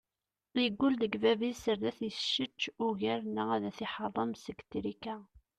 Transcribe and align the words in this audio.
Yeggul 0.61 0.93
deg 1.01 1.13
bab-is 1.23 1.63
ar 1.71 1.79
ad 1.89 1.95
t-issečč 1.97 2.61
ugar 2.85 3.21
neɣ 3.35 3.47
ad 3.55 3.63
t-iḥeṛṛem 3.77 4.31
seg 4.43 4.57
trika. 4.71 5.17